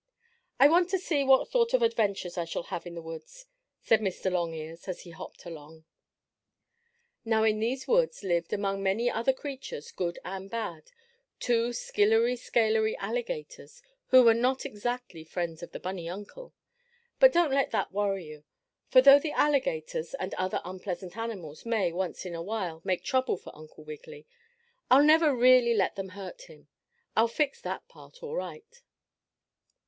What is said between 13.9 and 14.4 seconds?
who were